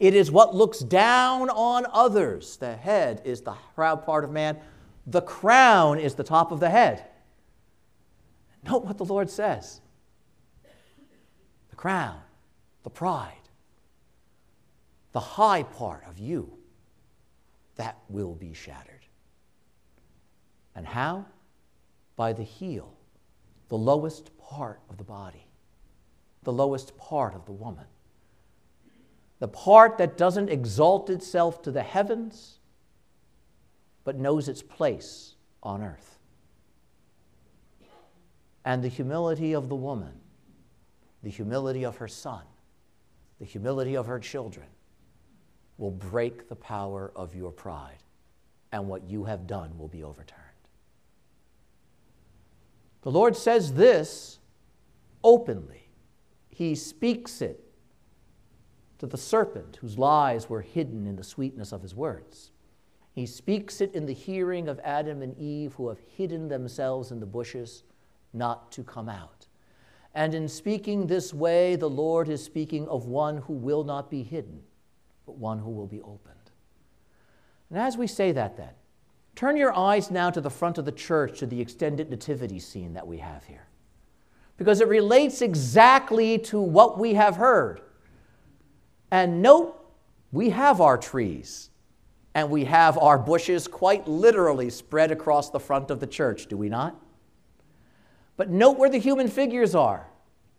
It 0.00 0.14
is 0.14 0.30
what 0.30 0.54
looks 0.54 0.80
down 0.80 1.50
on 1.50 1.86
others. 1.92 2.56
The 2.56 2.74
head 2.74 3.22
is 3.24 3.42
the 3.42 3.54
proud 3.74 4.04
part 4.04 4.24
of 4.24 4.30
man, 4.30 4.58
the 5.06 5.22
crown 5.22 5.98
is 5.98 6.14
the 6.14 6.24
top 6.24 6.50
of 6.50 6.60
the 6.60 6.70
head. 6.70 7.04
Note 8.64 8.84
what 8.84 8.98
the 8.98 9.04
Lord 9.04 9.30
says 9.30 9.80
the 11.70 11.76
crown 11.76 12.18
the 12.84 12.90
pride, 12.90 13.32
the 15.12 15.20
high 15.20 15.64
part 15.64 16.04
of 16.08 16.18
you, 16.18 16.52
that 17.76 17.98
will 18.08 18.34
be 18.34 18.52
shattered. 18.52 19.06
And 20.76 20.86
how? 20.86 21.26
By 22.14 22.32
the 22.32 22.42
heel, 22.42 22.94
the 23.68 23.76
lowest 23.76 24.36
part 24.38 24.80
of 24.88 24.98
the 24.98 25.04
body, 25.04 25.48
the 26.44 26.52
lowest 26.52 26.96
part 26.96 27.34
of 27.34 27.46
the 27.46 27.52
woman. 27.52 27.86
The 29.40 29.48
part 29.48 29.98
that 29.98 30.16
doesn't 30.16 30.48
exalt 30.48 31.10
itself 31.10 31.62
to 31.62 31.70
the 31.70 31.82
heavens, 31.82 32.58
but 34.04 34.16
knows 34.16 34.48
its 34.48 34.62
place 34.62 35.34
on 35.62 35.82
earth. 35.82 36.18
And 38.64 38.82
the 38.82 38.88
humility 38.88 39.52
of 39.54 39.68
the 39.68 39.74
woman, 39.74 40.12
the 41.22 41.30
humility 41.30 41.84
of 41.84 41.96
her 41.96 42.08
son, 42.08 42.42
the 43.44 43.50
humility 43.50 43.94
of 43.94 44.06
her 44.06 44.18
children 44.18 44.66
will 45.76 45.90
break 45.90 46.48
the 46.48 46.56
power 46.56 47.12
of 47.14 47.34
your 47.34 47.52
pride, 47.52 48.02
and 48.72 48.88
what 48.88 49.04
you 49.04 49.24
have 49.24 49.46
done 49.46 49.76
will 49.76 49.88
be 49.88 50.02
overturned. 50.02 50.40
The 53.02 53.10
Lord 53.10 53.36
says 53.36 53.74
this 53.74 54.38
openly. 55.22 55.90
He 56.48 56.74
speaks 56.74 57.42
it 57.42 57.62
to 58.98 59.06
the 59.06 59.18
serpent 59.18 59.76
whose 59.82 59.98
lies 59.98 60.48
were 60.48 60.62
hidden 60.62 61.06
in 61.06 61.16
the 61.16 61.24
sweetness 61.24 61.70
of 61.70 61.82
his 61.82 61.94
words. 61.94 62.50
He 63.12 63.26
speaks 63.26 63.82
it 63.82 63.94
in 63.94 64.06
the 64.06 64.14
hearing 64.14 64.68
of 64.68 64.80
Adam 64.82 65.20
and 65.20 65.36
Eve 65.36 65.74
who 65.74 65.90
have 65.90 65.98
hidden 66.16 66.48
themselves 66.48 67.10
in 67.10 67.20
the 67.20 67.26
bushes 67.26 67.82
not 68.32 68.72
to 68.72 68.82
come 68.82 69.10
out. 69.10 69.33
And 70.14 70.34
in 70.34 70.48
speaking 70.48 71.06
this 71.06 71.34
way, 71.34 71.74
the 71.76 71.90
Lord 71.90 72.28
is 72.28 72.42
speaking 72.42 72.86
of 72.88 73.06
one 73.06 73.38
who 73.38 73.52
will 73.52 73.82
not 73.82 74.10
be 74.10 74.22
hidden, 74.22 74.62
but 75.26 75.36
one 75.36 75.58
who 75.58 75.70
will 75.70 75.88
be 75.88 76.00
opened. 76.02 76.34
And 77.68 77.78
as 77.78 77.96
we 77.96 78.06
say 78.06 78.30
that, 78.32 78.56
then, 78.56 78.70
turn 79.34 79.56
your 79.56 79.76
eyes 79.76 80.12
now 80.12 80.30
to 80.30 80.40
the 80.40 80.50
front 80.50 80.78
of 80.78 80.84
the 80.84 80.92
church 80.92 81.40
to 81.40 81.46
the 81.46 81.60
extended 81.60 82.10
nativity 82.10 82.60
scene 82.60 82.92
that 82.94 83.06
we 83.06 83.18
have 83.18 83.44
here. 83.44 83.66
Because 84.56 84.80
it 84.80 84.86
relates 84.86 85.42
exactly 85.42 86.38
to 86.38 86.60
what 86.60 86.96
we 86.96 87.14
have 87.14 87.34
heard. 87.34 87.80
And 89.10 89.42
note, 89.42 89.76
we 90.30 90.50
have 90.50 90.80
our 90.80 90.96
trees 90.96 91.70
and 92.36 92.50
we 92.50 92.64
have 92.64 92.98
our 92.98 93.18
bushes 93.18 93.66
quite 93.66 94.06
literally 94.06 94.70
spread 94.70 95.10
across 95.10 95.50
the 95.50 95.60
front 95.60 95.90
of 95.90 95.98
the 95.98 96.06
church, 96.06 96.46
do 96.46 96.56
we 96.56 96.68
not? 96.68 97.00
But 98.36 98.50
note 98.50 98.78
where 98.78 98.90
the 98.90 98.98
human 98.98 99.28
figures 99.28 99.74
are, 99.74 100.08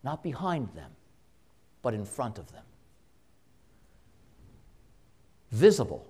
not 0.03 0.23
behind 0.23 0.69
them, 0.73 0.91
but 1.81 1.93
in 1.93 2.05
front 2.05 2.39
of 2.39 2.51
them. 2.51 2.63
Visible, 5.51 6.07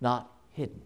not 0.00 0.32
hidden. 0.52 0.80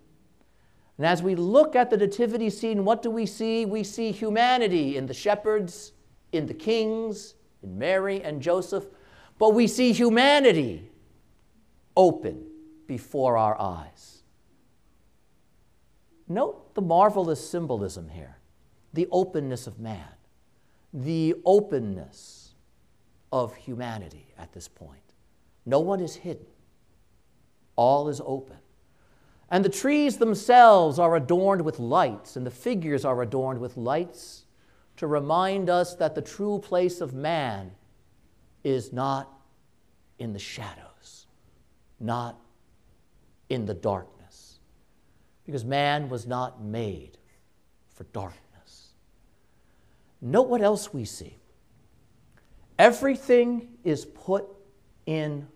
And 0.97 1.07
as 1.07 1.23
we 1.23 1.35
look 1.35 1.77
at 1.77 1.91
the 1.91 1.97
nativity 1.97 2.51
scene, 2.51 2.85
what 2.85 3.03
do 3.03 3.11
we 3.11 3.27
see? 3.27 3.65
We 3.65 3.85
see 3.85 4.13
humanity 4.13 4.97
in 4.97 5.07
the 5.07 5.15
shepherds, 5.15 5.93
in 6.33 6.47
the 6.47 6.55
kings, 6.55 7.35
in 7.63 7.79
Mary 7.79 8.23
and 8.23 8.41
Joseph, 8.41 8.87
but 9.39 9.55
we 9.55 9.67
see 9.67 9.93
humanity 9.93 10.91
open 11.97 12.47
before 12.87 13.37
our 13.37 13.59
eyes. 13.61 14.23
Note 16.29 16.75
the 16.75 16.83
marvelous 16.83 17.49
symbolism 17.49 18.09
here 18.09 18.40
the 18.93 19.09
openness 19.11 19.67
of 19.67 19.79
man, 19.79 20.15
the 20.93 21.35
openness 21.45 22.55
of 23.33 23.55
humanity 23.55 24.33
at 24.39 24.53
this 24.53 24.69
point. 24.69 25.01
No 25.67 25.81
one 25.81 26.01
is 26.01 26.17
hidden, 26.17 26.47
all 27.77 28.09
is 28.09 28.21
open. 28.25 28.57
And 29.51 29.65
the 29.65 29.69
trees 29.69 30.17
themselves 30.19 30.99
are 30.99 31.17
adorned 31.17 31.63
with 31.63 31.79
lights, 31.79 32.37
and 32.37 32.47
the 32.47 32.51
figures 32.51 33.05
are 33.05 33.23
adorned 33.23 33.61
with 33.61 33.77
lights 33.77 34.45
to 34.97 35.07
remind 35.07 35.69
us 35.69 35.95
that 35.97 36.15
the 36.15 36.23
true 36.23 36.59
place 36.59 37.01
of 37.01 37.15
man 37.15 37.73
is 38.63 38.93
not 38.93 39.33
in 40.19 40.33
the 40.33 40.39
shadows, 40.39 41.27
not 41.99 42.39
in 43.49 43.67
the 43.67 43.75
darkness, 43.75 44.61
because 45.45 45.65
man 45.65 46.09
was 46.09 46.27
not 46.27 46.63
made 46.63 47.19
for 47.95 48.05
darkness. 48.05 48.50
Note 50.21 50.49
what 50.49 50.61
else 50.61 50.93
we 50.93 51.05
see. 51.05 51.37
Everything 52.79 53.69
is 53.85 54.05
put 54.05 54.47
in 55.07 55.47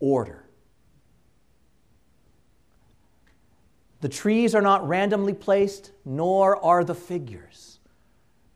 order. 0.00 0.44
The 4.00 4.08
trees 4.08 4.54
are 4.54 4.60
not 4.60 4.86
randomly 4.86 5.32
placed, 5.32 5.92
nor 6.04 6.62
are 6.62 6.84
the 6.84 6.94
figures. 6.94 7.78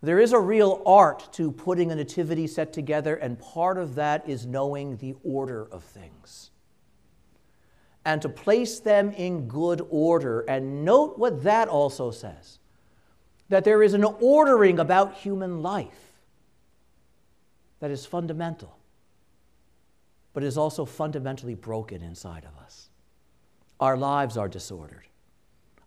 There 0.03 0.21
is 0.21 0.33
a 0.33 0.39
real 0.39 0.83
art 0.87 1.33
to 1.33 1.51
putting 1.51 1.91
a 1.91 1.95
nativity 1.95 2.47
set 2.47 2.73
together, 2.73 3.17
and 3.17 3.39
part 3.39 3.79
of 3.79 3.95
that 3.97 4.29
is 4.29 4.47
knowing 4.47 4.97
the 4.99 5.15
order 5.25 5.67
of 5.73 5.83
things. 5.83 6.51
And 8.05 8.23
to 8.23 8.29
place 8.29 8.79
them 8.79 9.11
in 9.13 9.49
good 9.49 9.81
order. 9.91 10.41
And 10.41 10.85
note 10.85 11.19
what 11.19 11.43
that 11.43 11.69
also 11.69 12.11
says 12.11 12.59
that 13.49 13.65
there 13.65 13.83
is 13.83 13.95
an 13.95 14.05
ordering 14.05 14.79
about 14.79 15.15
human 15.15 15.63
life 15.63 16.13
that 17.81 17.91
is 17.91 18.05
fundamental, 18.05 18.77
but 20.33 20.43
is 20.43 20.59
also 20.59 20.85
fundamentally 20.85 21.55
broken 21.55 22.03
inside 22.03 22.45
of 22.45 22.63
us. 22.63 22.91
Our 23.81 23.97
lives 23.97 24.37
are 24.37 24.49
disordered, 24.49 25.07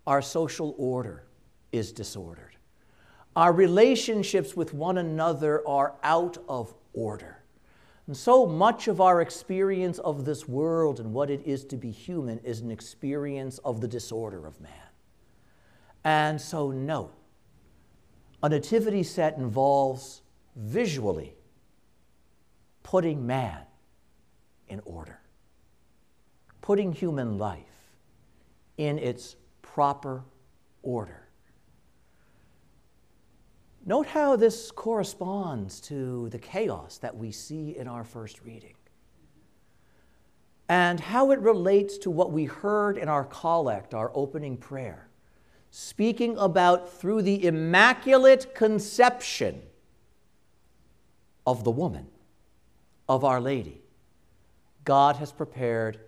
our 0.07 0.21
social 0.21 0.73
order 0.77 1.23
is 1.71 1.91
disordered, 1.91 2.55
our 3.35 3.53
relationships 3.53 4.55
with 4.55 4.73
one 4.73 4.97
another 4.97 5.67
are 5.67 5.95
out 6.03 6.37
of 6.49 6.73
order. 6.93 7.37
And 8.07 8.17
so 8.17 8.45
much 8.45 8.87
of 8.87 8.99
our 8.99 9.21
experience 9.21 9.99
of 9.99 10.25
this 10.25 10.47
world 10.47 10.99
and 10.99 11.13
what 11.13 11.29
it 11.29 11.45
is 11.45 11.63
to 11.65 11.77
be 11.77 11.91
human 11.91 12.39
is 12.39 12.59
an 12.59 12.71
experience 12.71 13.59
of 13.59 13.79
the 13.79 13.87
disorder 13.87 14.47
of 14.47 14.59
man. 14.59 14.71
And 16.03 16.41
so, 16.41 16.71
note 16.71 17.13
a 18.43 18.49
nativity 18.49 19.03
set 19.03 19.37
involves 19.37 20.21
visually 20.55 21.35
putting 22.83 23.25
man 23.25 23.61
in 24.67 24.81
order, 24.85 25.19
putting 26.61 26.91
human 26.91 27.37
life 27.37 27.93
in 28.77 28.97
its 28.97 29.35
proper 29.61 30.23
order. 30.81 31.27
Note 33.85 34.07
how 34.07 34.35
this 34.35 34.71
corresponds 34.71 35.79
to 35.81 36.29
the 36.29 36.39
chaos 36.39 36.97
that 36.99 37.15
we 37.15 37.31
see 37.31 37.75
in 37.77 37.87
our 37.87 38.03
first 38.03 38.41
reading, 38.43 38.75
and 40.69 40.99
how 40.99 41.31
it 41.31 41.39
relates 41.39 41.97
to 41.99 42.09
what 42.09 42.31
we 42.31 42.45
heard 42.45 42.97
in 42.97 43.09
our 43.09 43.25
collect, 43.25 43.93
our 43.93 44.11
opening 44.15 44.57
prayer 44.57 45.10
speaking 45.71 46.37
about 46.37 46.91
through 46.91 47.21
the 47.21 47.45
immaculate 47.45 48.53
conception 48.53 49.61
of 51.47 51.63
the 51.63 51.71
woman, 51.71 52.07
of 53.07 53.23
Our 53.23 53.41
Lady, 53.41 53.81
God 54.83 55.15
has 55.15 55.31
prepared 55.31 55.99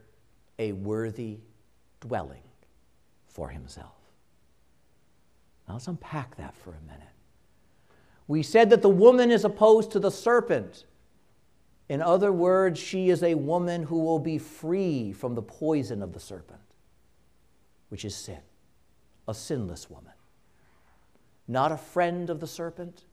a 0.60 0.74
worthy 0.74 1.40
dwelling 2.02 2.44
for 3.28 3.50
himself. 3.50 3.96
Now 5.68 5.76
let's 5.76 5.88
unpack 5.88 6.36
that 6.36 6.56
for 6.56 6.72
a 6.72 6.82
minute. 6.86 7.08
We 8.28 8.44
said 8.44 8.70
that 8.70 8.82
the 8.82 8.90
woman 8.90 9.32
is 9.32 9.46
opposed 9.46 9.92
to 9.92 10.00
the 10.00 10.12
serpent. 10.12 10.86
In 11.90 12.02
other 12.02 12.32
words, 12.32 12.80
she 12.80 13.10
is 13.10 13.24
a 13.24 13.36
woman 13.36 13.84
who 13.84 14.00
will 14.00 14.20
be 14.20 14.38
free 14.38 15.14
from 15.14 15.36
the 15.36 15.42
poison 15.42 16.02
of 16.02 16.14
the 16.14 16.20
serpent, 16.20 16.62
which 17.90 18.06
is 18.06 18.16
sin 18.16 18.40
a 19.28 19.34
sinless 19.34 19.90
woman, 19.90 20.14
not 21.48 21.72
a 21.72 21.78
friend 21.78 22.30
of 22.30 22.40
the 22.40 22.48
serpent, 22.48 23.04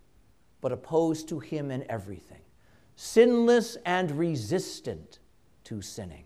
but 0.61 0.73
opposed 0.73 1.29
to 1.29 1.39
him 1.39 1.71
in 1.71 1.85
everything, 1.91 2.43
sinless 2.97 3.77
and 3.85 4.11
resistant 4.13 5.19
to 5.65 5.81
sinning. 5.81 6.25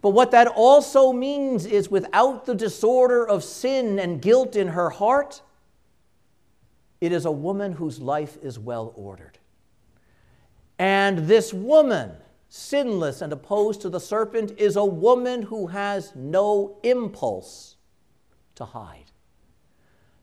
But 0.00 0.10
what 0.10 0.32
that 0.32 0.48
also 0.48 1.12
means 1.12 1.64
is 1.64 1.90
without 1.90 2.44
the 2.44 2.56
disorder 2.56 3.26
of 3.26 3.44
sin 3.44 3.98
and 4.00 4.20
guilt 4.20 4.56
in 4.56 4.68
her 4.68 4.90
heart, 4.90 5.42
it 7.00 7.12
is 7.12 7.24
a 7.24 7.32
woman 7.32 7.72
whose 7.72 8.00
life 8.00 8.36
is 8.42 8.58
well 8.58 8.92
ordered. 8.96 9.38
And 10.78 11.28
this 11.28 11.54
woman, 11.54 12.12
sinless 12.48 13.22
and 13.22 13.32
opposed 13.32 13.80
to 13.82 13.88
the 13.88 14.00
serpent, 14.00 14.58
is 14.58 14.74
a 14.74 14.84
woman 14.84 15.42
who 15.42 15.68
has 15.68 16.12
no 16.16 16.78
impulse 16.82 17.76
to 18.54 18.64
hide, 18.64 19.10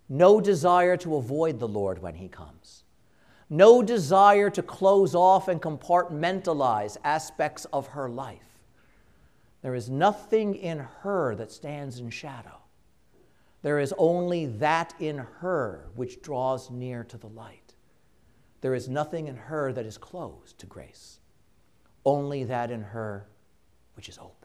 no 0.08 0.42
desire 0.42 0.98
to 0.98 1.16
avoid 1.16 1.60
the 1.60 1.68
Lord 1.68 2.02
when 2.02 2.16
He 2.16 2.28
comes, 2.28 2.84
no 3.50 3.82
desire 3.82 4.50
to 4.52 4.62
close 4.62 5.16
off 5.16 5.48
and 5.48 5.62
compartmentalize 5.62 6.98
aspects 7.04 7.66
of 7.74 7.88
her 7.88 8.10
life. 8.10 8.60
There 9.62 9.76
is 9.76 9.90
nothing 9.90 10.56
in 10.56 10.80
her 11.02 11.36
that 11.36 11.52
stands 11.52 12.00
in 12.00 12.10
shadow. 12.10 12.60
There 13.62 13.80
is 13.80 13.94
only 13.98 14.46
that 14.46 14.94
in 15.00 15.18
her 15.18 15.90
which 15.96 16.22
draws 16.22 16.72
near 16.72 17.04
to 17.04 17.18
the 17.18 17.28
light. 17.28 17.74
There 18.62 18.74
is 18.74 18.88
nothing 18.88 19.28
in 19.28 19.36
her 19.36 19.74
that 19.74 19.86
is 19.86 19.98
closed 19.98 20.58
to 20.60 20.66
grace, 20.66 21.20
only 22.06 22.46
that 22.46 22.72
in 22.72 22.82
her 22.82 23.28
which 23.96 24.08
is 24.08 24.18
open. 24.18 24.39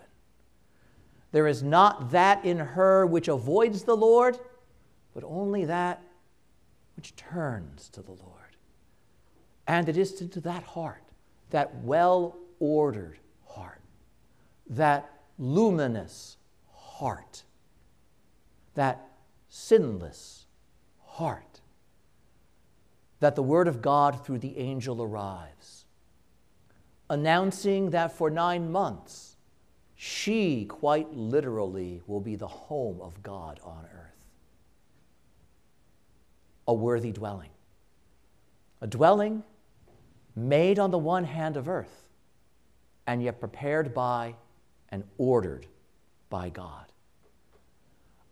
There 1.35 1.49
is 1.49 1.65
not 1.65 2.13
that 2.13 2.45
in 2.45 2.59
her 2.59 3.05
which 3.05 3.27
avoids 3.27 3.83
the 3.83 3.97
Lord, 3.97 4.39
but 5.15 5.25
only 5.25 5.65
that 5.65 6.01
which 6.95 7.17
turns 7.17 7.89
to 7.89 8.03
the 8.03 8.13
Lord. 8.13 8.57
And 9.67 9.89
it 9.89 9.97
is 9.97 10.13
to 10.15 10.41
that 10.43 10.63
heart, 10.63 11.03
that 11.51 11.75
well 11.83 12.37
ordered 12.61 13.19
heart, 13.49 13.81
that 14.71 15.11
luminous 15.37 16.37
heart, 16.73 17.43
that 18.77 19.05
sinless 19.49 20.47
heart, 21.05 21.61
that 23.19 23.35
the 23.35 23.43
Word 23.43 23.67
of 23.67 23.83
God 23.83 24.25
through 24.25 24.39
the 24.39 24.57
angel 24.57 25.03
arrives, 25.03 25.85
announcing 27.11 27.91
that 27.91 28.13
for 28.13 28.31
nine 28.31 28.71
months, 28.71 29.34
she 30.07 30.67
quite 30.67 31.11
literally 31.15 32.03
will 32.07 32.21
be 32.21 32.37
the 32.37 32.47
home 32.47 33.01
of 33.01 33.23
God 33.23 33.59
on 33.65 33.87
earth. 33.87 34.13
A 36.69 36.75
worthy 36.75 37.11
dwelling. 37.11 37.49
A 38.83 38.87
dwelling 38.87 39.43
made 40.37 40.79
on 40.79 40.91
the 40.91 40.99
one 40.99 41.25
hand 41.25 41.57
of 41.57 41.71
earth, 41.71 42.11
and 43.07 43.23
yet 43.23 43.41
prepared 43.41 43.95
by 43.95 44.35
and 44.91 45.05
ordered 45.17 45.67
by 46.29 46.51
God. 46.51 46.85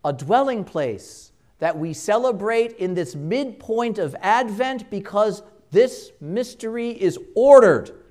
A 0.05 0.13
dwelling 0.13 0.65
place 0.65 1.33
that 1.59 1.79
we 1.79 1.95
celebrate 1.95 2.73
in 2.73 2.93
this 2.93 3.15
midpoint 3.15 3.97
of 3.97 4.15
Advent 4.21 4.91
because 4.91 5.43
this 5.71 6.13
mystery 6.21 6.91
is 6.91 7.19
ordered 7.35 8.02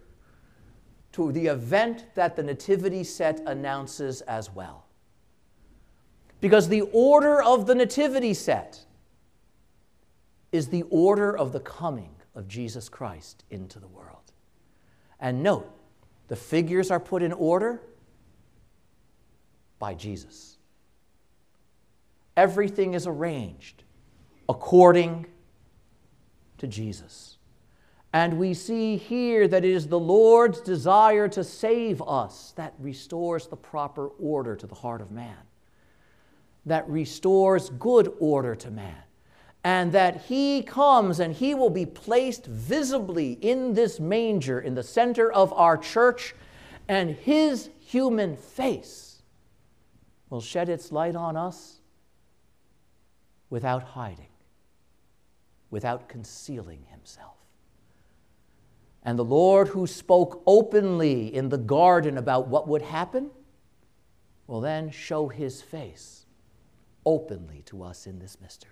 to 1.14 1.32
the 1.32 1.48
event 1.48 2.06
that 2.16 2.36
the 2.36 2.44
Nativity 2.44 3.04
set 3.04 3.42
announces 3.46 4.22
as 4.22 4.54
well. 4.54 4.86
Because 6.40 6.70
the 6.70 6.82
order 6.94 7.42
of 7.42 7.68
the 7.68 7.76
Nativity 7.76 8.34
set 8.34 8.86
is 10.52 10.68
the 10.68 10.84
order 10.90 11.36
of 11.38 11.52
the 11.52 11.60
coming 11.60 12.16
of 12.36 12.48
Jesus 12.48 12.90
Christ 12.90 13.44
into 13.50 13.80
the 13.80 13.88
world. 13.88 14.32
And 15.20 15.44
note, 15.44 15.70
the 16.28 16.36
figures 16.36 16.92
are 16.92 17.00
put 17.00 17.22
in 17.22 17.34
order 17.34 17.82
by 19.80 19.94
Jesus. 19.94 20.58
Everything 22.38 22.94
is 22.94 23.06
arranged 23.06 23.84
according 24.48 25.26
to 26.58 26.68
Jesus. 26.68 27.38
And 28.14 28.38
we 28.38 28.54
see 28.54 28.98
here 28.98 29.48
that 29.48 29.64
it 29.64 29.72
is 29.72 29.88
the 29.88 30.00
Lord's 30.00 30.60
desire 30.60 31.30
to 31.30 31.44
save 31.44 32.02
us 32.02 32.54
that 32.58 32.74
restores 32.78 33.48
the 33.48 33.56
proper 33.56 34.08
order 34.08 34.56
to 34.56 34.68
the 34.68 34.76
heart 34.76 35.00
of 35.00 35.12
man, 35.12 35.38
that 36.66 36.88
restores 36.90 37.70
good 37.70 38.14
order 38.20 38.54
to 38.56 38.70
man, 38.70 39.04
and 39.64 39.94
that 39.94 40.24
He 40.24 40.62
comes 40.62 41.22
and 41.22 41.34
He 41.34 41.56
will 41.56 41.70
be 41.70 41.86
placed 41.86 42.48
visibly 42.48 43.34
in 43.34 43.74
this 43.74 44.00
manger 44.00 44.60
in 44.60 44.76
the 44.76 44.84
center 44.84 45.32
of 45.32 45.54
our 45.54 45.78
church, 45.78 46.36
and 46.90 47.12
His 47.12 47.70
human 47.80 48.36
face 48.36 49.22
will 50.30 50.42
shed 50.42 50.68
its 50.68 50.92
light 50.92 51.16
on 51.16 51.38
us 51.38 51.80
without 53.50 53.84
hiding, 53.84 54.32
without 55.70 56.10
concealing 56.10 56.84
Himself. 56.90 57.41
And 59.04 59.18
the 59.18 59.26
Lord, 59.26 59.70
who 59.70 59.88
spoke 59.88 60.44
openly 60.46 61.34
in 61.34 61.50
the 61.50 61.58
garden 61.58 62.18
about 62.18 62.48
what 62.48 62.68
would 62.68 62.84
happen, 62.84 63.32
will 64.46 64.62
then 64.62 64.92
show 64.92 65.28
his 65.28 65.62
face 65.62 66.26
openly 67.06 67.64
to 67.66 67.84
us 67.84 68.06
in 68.06 68.20
this 68.20 68.40
mystery. 68.40 68.72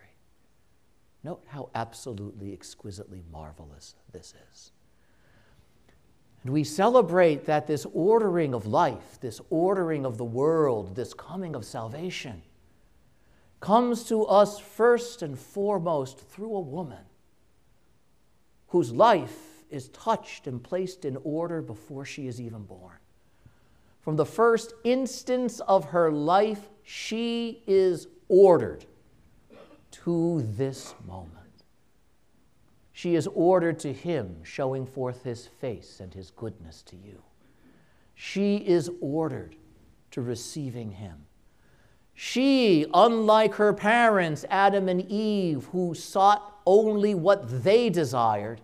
Note 1.24 1.44
how 1.48 1.70
absolutely 1.74 2.54
exquisitely 2.54 3.24
marvelous 3.32 3.96
this 4.12 4.34
is. 4.52 4.72
And 6.44 6.54
we 6.54 6.64
celebrate 6.64 7.46
that 7.46 7.68
this 7.68 7.86
ordering 7.92 8.54
of 8.54 8.66
life, 8.66 9.20
this 9.20 9.42
ordering 9.50 10.06
of 10.06 10.18
the 10.18 10.26
world, 10.26 10.96
this 10.96 11.14
coming 11.14 11.56
of 11.56 11.66
salvation, 11.66 12.44
comes 13.60 14.06
to 14.06 14.24
us 14.24 14.58
first 14.58 15.22
and 15.22 15.38
foremost 15.38 16.20
through 16.20 16.56
a 16.56 16.62
woman 16.62 17.04
whose 18.68 18.94
life 18.94 19.49
is 19.70 19.90
touched 19.90 20.48
and 20.48 20.64
placed 20.64 21.06
in 21.06 21.18
order 21.24 21.62
before 21.62 22.06
she 22.06 22.28
is 22.28 22.40
even 22.40 22.64
born. 22.64 22.98
From 24.02 24.16
the 24.16 24.26
first 24.26 24.74
instance 24.84 25.60
of 25.62 25.86
her 25.86 26.12
life, 26.12 26.70
she 26.84 27.62
is 27.68 28.08
ordered 28.28 28.86
to 29.92 30.42
this 30.58 30.96
moment. 31.06 31.36
She 32.92 33.16
is 33.16 33.28
ordered 33.28 33.80
to 33.80 33.94
him, 33.94 34.38
showing 34.44 34.86
forth 34.86 35.24
his 35.24 35.48
face 35.48 36.00
and 36.00 36.14
his 36.14 36.32
goodness 36.32 36.82
to 36.84 36.96
you. 36.96 37.22
She 38.16 38.58
is 38.58 38.90
ordered 39.00 39.56
to 40.12 40.22
receiving 40.22 40.92
him. 40.92 41.26
She, 42.14 42.86
unlike 42.94 43.54
her 43.56 43.72
parents, 43.72 44.44
Adam 44.50 44.90
and 44.90 45.10
Eve, 45.10 45.70
who 45.72 45.94
sought 45.94 46.60
only 46.66 47.16
what 47.16 47.64
they 47.64 47.90
desired, 47.90 48.60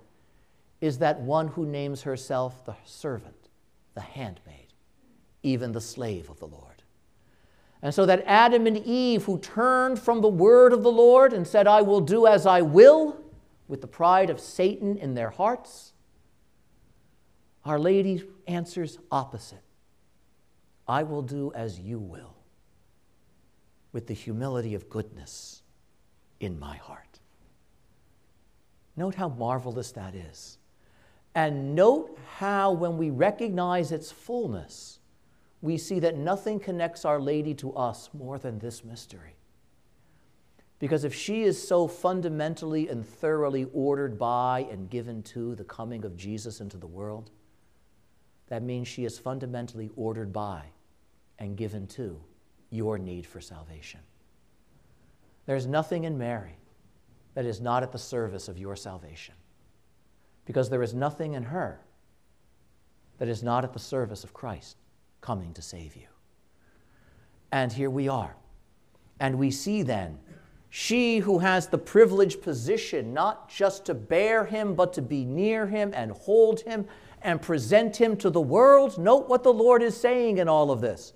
is 0.82 0.98
that 1.00 1.20
one 1.20 1.48
who 1.50 1.66
names 1.66 2.04
herself 2.04 2.64
the 2.66 2.76
servant, 2.84 3.50
the 3.94 4.02
handmaid, 4.02 4.74
even 5.44 5.72
the 5.72 5.82
slave 5.82 6.30
of 6.30 6.40
the 6.40 6.48
Lord. 6.48 6.84
And 7.82 7.94
so 7.94 8.06
that 8.06 8.24
Adam 8.26 8.68
and 8.68 8.78
Eve, 8.78 9.26
who 9.26 9.38
turned 9.40 10.00
from 10.00 10.22
the 10.22 10.28
word 10.28 10.74
of 10.74 10.84
the 10.84 10.92
Lord 10.92 11.34
and 11.34 11.46
said, 11.46 11.68
I 11.68 11.82
will 11.82 12.02
do 12.02 12.26
as 12.26 12.46
I 12.46 12.62
will, 12.62 13.22
with 13.68 13.82
the 13.82 13.88
pride 13.88 14.30
of 14.30 14.40
Satan 14.40 14.98
in 14.98 15.14
their 15.14 15.30
hearts, 15.30 15.94
Our 17.64 17.80
Lady 17.80 18.24
answers 18.48 19.00
opposite 19.12 19.62
I 20.88 21.04
will 21.04 21.24
do 21.24 21.52
as 21.56 21.80
you 21.80 21.98
will, 21.98 22.36
with 23.92 24.06
the 24.06 24.14
humility 24.14 24.76
of 24.76 24.90
goodness 24.90 25.64
in 26.40 26.60
my 26.60 26.78
heart. 26.78 27.20
Note 28.96 29.16
how 29.16 29.30
marvelous 29.30 29.92
that 29.94 30.14
is. 30.14 30.60
And 31.36 31.76
note 31.76 32.18
how, 32.38 32.72
when 32.72 32.98
we 32.98 33.10
recognize 33.10 33.92
its 33.92 34.10
fullness, 34.10 35.00
we 35.62 35.78
see 35.78 36.00
that 36.00 36.16
nothing 36.18 36.60
connects 36.60 37.04
Our 37.04 37.20
Lady 37.20 37.54
to 37.56 37.74
us 37.74 38.10
more 38.14 38.40
than 38.40 38.58
this 38.60 38.86
mystery. 38.86 39.36
Because 40.80 41.04
if 41.04 41.14
she 41.14 41.44
is 41.44 41.68
so 41.68 41.88
fundamentally 41.88 42.88
and 42.88 43.06
thoroughly 43.06 43.68
ordered 43.74 44.18
by 44.18 44.68
and 44.72 44.90
given 44.90 45.24
to 45.24 45.56
the 45.56 45.64
coming 45.66 46.06
of 46.06 46.16
Jesus 46.16 46.62
into 46.62 46.78
the 46.78 46.88
world, 46.88 47.32
that 48.48 48.64
means 48.64 48.88
she 48.88 49.06
is 49.06 49.20
fundamentally 49.20 49.90
ordered 49.96 50.32
by 50.32 50.64
and 51.40 51.58
given 51.58 51.88
to 51.88 52.22
your 52.70 52.98
need 52.98 53.26
for 53.26 53.42
salvation. 53.42 54.00
There's 55.46 55.66
nothing 55.68 56.06
in 56.06 56.18
Mary 56.18 56.58
that 57.34 57.46
is 57.46 57.60
not 57.60 57.84
at 57.84 57.92
the 57.92 57.98
service 57.98 58.48
of 58.48 58.58
your 58.58 58.76
salvation 58.76 59.36
because 60.46 60.70
there 60.70 60.84
is 60.84 60.94
nothing 60.94 61.34
in 61.34 61.44
her 61.44 61.80
that 63.18 63.28
is 63.28 63.44
not 63.44 63.64
at 63.64 63.74
the 63.74 63.80
service 63.80 64.24
of 64.24 64.34
Christ 64.34 64.78
coming 65.22 65.54
to 65.54 65.62
save 65.62 65.96
you. 65.96 66.08
And 67.52 67.72
here 67.72 67.90
we 67.90 68.08
are. 68.08 68.36
And 69.20 69.38
we 69.38 69.52
see 69.52 69.82
then 69.82 70.20
she 70.70 71.20
who 71.20 71.40
has 71.40 71.68
the 71.68 71.78
privileged 71.78 72.42
position 72.42 73.14
not 73.14 73.48
just 73.48 73.86
to 73.86 73.94
bear 73.94 74.44
him, 74.44 74.76
but 74.76 74.92
to 74.94 75.02
be 75.02 75.24
near 75.24 75.68
him 75.68 75.94
and 75.96 76.12
hold 76.12 76.60
him 76.62 76.86
and 77.22 77.42
present 77.42 77.96
him 77.96 78.18
to 78.18 78.30
the 78.30 78.42
world. 78.42 78.98
Note 78.98 79.30
what 79.30 79.44
the 79.44 79.54
Lord 79.54 79.82
is 79.82 79.96
saying 79.96 80.38
in 80.38 80.50
all 80.50 80.72
of 80.72 80.82
this 80.82 81.14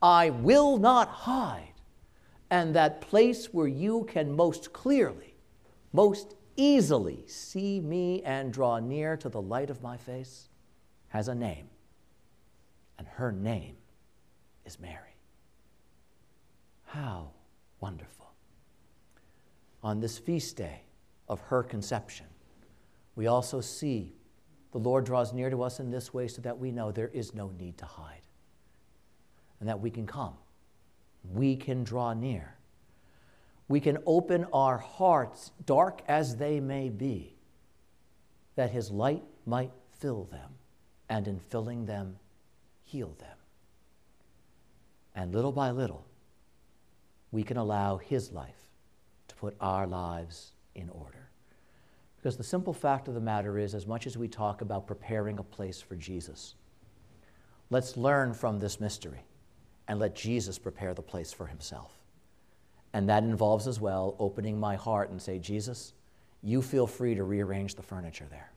I 0.00 0.30
will 0.30 0.78
not 0.78 1.08
hide. 1.08 1.66
And 2.52 2.74
that 2.74 3.00
place 3.00 3.52
where 3.52 3.68
you 3.68 4.04
can 4.04 4.34
most 4.34 4.72
clearly, 4.72 5.34
most 5.92 6.34
easily 6.60 7.24
see 7.26 7.80
me 7.80 8.22
and 8.22 8.52
draw 8.52 8.78
near 8.78 9.16
to 9.16 9.28
the 9.28 9.40
light 9.40 9.70
of 9.70 9.82
my 9.82 9.96
face 9.96 10.48
has 11.08 11.28
a 11.28 11.34
name, 11.34 11.68
and 12.98 13.08
her 13.08 13.32
name 13.32 13.76
is 14.66 14.78
Mary. 14.78 15.16
How 16.84 17.30
wonderful. 17.80 18.30
On 19.82 20.00
this 20.00 20.18
feast 20.18 20.56
day 20.56 20.82
of 21.28 21.40
her 21.40 21.62
conception, 21.62 22.26
we 23.16 23.26
also 23.26 23.60
see 23.60 24.14
the 24.72 24.78
Lord 24.78 25.06
draws 25.06 25.32
near 25.32 25.48
to 25.48 25.62
us 25.62 25.80
in 25.80 25.90
this 25.90 26.12
way 26.12 26.28
so 26.28 26.42
that 26.42 26.58
we 26.58 26.70
know 26.70 26.92
there 26.92 27.08
is 27.08 27.34
no 27.34 27.50
need 27.58 27.78
to 27.78 27.86
hide 27.86 28.20
and 29.58 29.68
that 29.68 29.80
we 29.80 29.90
can 29.90 30.06
come. 30.06 30.34
We 31.32 31.56
can 31.56 31.84
draw 31.84 32.12
near 32.12 32.56
we 33.70 33.78
can 33.78 33.98
open 34.04 34.44
our 34.52 34.78
hearts, 34.78 35.52
dark 35.64 36.02
as 36.08 36.34
they 36.34 36.58
may 36.58 36.88
be, 36.88 37.36
that 38.56 38.72
His 38.72 38.90
light 38.90 39.22
might 39.46 39.70
fill 40.00 40.24
them, 40.24 40.50
and 41.08 41.28
in 41.28 41.38
filling 41.38 41.86
them, 41.86 42.16
heal 42.82 43.14
them. 43.20 43.36
And 45.14 45.32
little 45.32 45.52
by 45.52 45.70
little, 45.70 46.04
we 47.30 47.44
can 47.44 47.58
allow 47.58 47.98
His 47.98 48.32
life 48.32 48.66
to 49.28 49.36
put 49.36 49.54
our 49.60 49.86
lives 49.86 50.50
in 50.74 50.88
order. 50.88 51.28
Because 52.16 52.36
the 52.36 52.42
simple 52.42 52.74
fact 52.74 53.06
of 53.06 53.14
the 53.14 53.20
matter 53.20 53.56
is, 53.56 53.76
as 53.76 53.86
much 53.86 54.04
as 54.04 54.18
we 54.18 54.26
talk 54.26 54.62
about 54.62 54.88
preparing 54.88 55.38
a 55.38 55.44
place 55.44 55.80
for 55.80 55.94
Jesus, 55.94 56.56
let's 57.70 57.96
learn 57.96 58.34
from 58.34 58.58
this 58.58 58.80
mystery 58.80 59.22
and 59.86 60.00
let 60.00 60.16
Jesus 60.16 60.58
prepare 60.58 60.92
the 60.92 61.02
place 61.02 61.32
for 61.32 61.46
Himself. 61.46 61.99
And 62.92 63.08
that 63.08 63.22
involves 63.22 63.66
as 63.68 63.80
well 63.80 64.16
opening 64.18 64.58
my 64.58 64.76
heart 64.76 65.10
and 65.10 65.20
say, 65.20 65.38
Jesus, 65.38 65.92
you 66.42 66.60
feel 66.62 66.86
free 66.86 67.14
to 67.14 67.22
rearrange 67.22 67.74
the 67.74 67.82
furniture 67.82 68.26
there. 68.30 68.50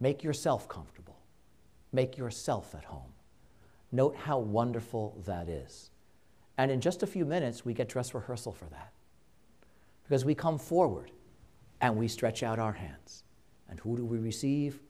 Make 0.00 0.22
yourself 0.22 0.68
comfortable. 0.68 1.18
Make 1.92 2.16
yourself 2.16 2.74
at 2.74 2.84
home. 2.84 3.12
Note 3.92 4.16
how 4.16 4.38
wonderful 4.38 5.22
that 5.26 5.48
is. 5.48 5.90
And 6.58 6.70
in 6.70 6.80
just 6.80 7.02
a 7.02 7.06
few 7.06 7.24
minutes, 7.24 7.64
we 7.64 7.74
get 7.74 7.88
dress 7.88 8.14
rehearsal 8.14 8.52
for 8.52 8.66
that. 8.66 8.92
Because 10.04 10.24
we 10.24 10.34
come 10.34 10.58
forward 10.58 11.10
and 11.80 11.96
we 11.96 12.08
stretch 12.08 12.42
out 12.42 12.58
our 12.58 12.72
hands. 12.72 13.24
And 13.68 13.80
who 13.80 13.96
do 13.96 14.04
we 14.04 14.18
receive? 14.18 14.80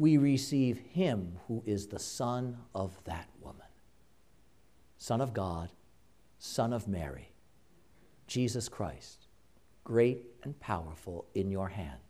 we 0.00 0.16
receive 0.16 0.78
him 0.78 1.38
who 1.46 1.62
is 1.66 1.86
the 1.86 1.98
Son 1.98 2.56
of 2.74 2.98
that 3.04 3.28
woman. 3.42 3.66
Son 4.96 5.20
of 5.20 5.34
God, 5.34 5.68
Son 6.42 6.72
of 6.72 6.88
Mary, 6.88 7.34
Jesus 8.26 8.66
Christ, 8.66 9.26
great 9.84 10.24
and 10.42 10.58
powerful 10.58 11.26
in 11.34 11.50
your 11.50 11.68
hand. 11.68 12.00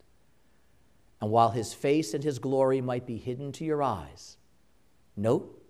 And 1.21 1.33
while 1.33 1.51
his 1.51 1.75
face 1.75 2.15
and 2.15 2.23
his 2.23 2.39
glory 2.39 2.81
might 2.81 3.07
be 3.07 3.19
hidden 3.19 3.51
to 3.51 3.65
your 3.65 3.83
eyes, 3.83 4.37
note 5.17 5.61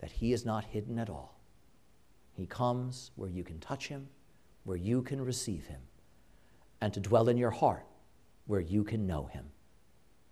that 0.00 0.10
he 0.10 0.32
is 0.32 0.44
not 0.44 0.64
hidden 0.64 0.98
at 0.98 1.08
all. 1.08 1.38
He 2.32 2.44
comes 2.44 3.12
where 3.14 3.30
you 3.30 3.44
can 3.44 3.60
touch 3.60 3.86
him, 3.86 4.08
where 4.64 4.76
you 4.76 5.00
can 5.02 5.24
receive 5.24 5.66
him, 5.66 5.80
and 6.80 6.92
to 6.94 7.00
dwell 7.00 7.28
in 7.28 7.38
your 7.38 7.52
heart 7.52 7.86
where 8.46 8.60
you 8.60 8.82
can 8.82 9.06
know 9.06 9.26
him. 9.26 9.44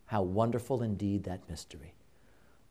How 0.07 0.23
wonderful 0.23 0.83
indeed 0.83 1.23
that 1.23 1.49
mystery. 1.49 1.95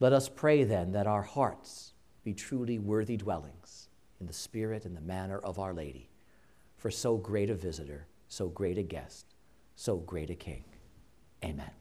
Let 0.02 0.12
us 0.12 0.28
pray 0.28 0.66
then 0.66 0.92
that 0.92 1.08
our 1.08 1.24
hearts 1.24 1.94
be 2.26 2.34
truly 2.34 2.80
worthy 2.80 3.16
dwellings 3.16 3.85
in 4.20 4.28
the 4.28 4.34
spirit 4.34 4.86
and 4.86 4.96
the 4.96 5.02
manner 5.02 5.40
of 5.40 5.60
Our 5.60 5.74
Lady, 5.74 6.10
for 6.78 6.92
so 6.92 7.18
great 7.18 7.50
a 7.50 7.56
visitor, 7.56 8.08
so 8.28 8.48
great 8.48 8.78
a 8.78 8.84
guest, 8.84 9.36
so 9.76 9.98
great 9.98 10.30
a 10.30 10.36
king. 10.36 10.64
Amen. 11.44 11.72